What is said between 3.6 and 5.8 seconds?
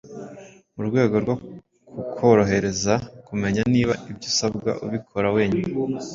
niba ibyo usabwa ubikora wenyine,